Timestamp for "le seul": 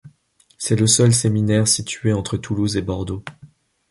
0.77-1.13